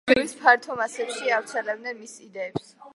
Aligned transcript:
ისინი 0.03 0.11
გლეხების 0.11 0.31
ფართო 0.45 0.77
მასებში 0.79 1.31
ავრცელებდნენ 1.37 2.03
მის 2.03 2.19
იდეებს. 2.29 2.77